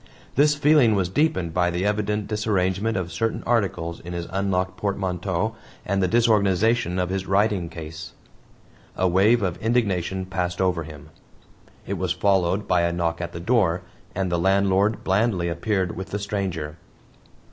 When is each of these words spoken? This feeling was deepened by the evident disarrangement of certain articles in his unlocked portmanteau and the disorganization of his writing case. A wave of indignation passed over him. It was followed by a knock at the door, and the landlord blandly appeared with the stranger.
This 0.33 0.55
feeling 0.55 0.95
was 0.95 1.09
deepened 1.09 1.53
by 1.53 1.69
the 1.69 1.85
evident 1.85 2.25
disarrangement 2.25 2.97
of 2.97 3.11
certain 3.11 3.43
articles 3.45 3.99
in 3.99 4.13
his 4.13 4.25
unlocked 4.31 4.75
portmanteau 4.75 5.55
and 5.85 6.01
the 6.01 6.07
disorganization 6.07 6.97
of 6.97 7.11
his 7.11 7.27
writing 7.27 7.69
case. 7.69 8.13
A 8.97 9.07
wave 9.07 9.43
of 9.43 9.57
indignation 9.57 10.25
passed 10.25 10.59
over 10.59 10.85
him. 10.85 11.11
It 11.85 11.99
was 11.99 12.13
followed 12.13 12.67
by 12.67 12.81
a 12.81 12.91
knock 12.91 13.21
at 13.21 13.31
the 13.31 13.39
door, 13.39 13.83
and 14.15 14.31
the 14.31 14.39
landlord 14.39 15.03
blandly 15.03 15.49
appeared 15.49 15.95
with 15.95 16.09
the 16.09 16.17
stranger. 16.17 16.77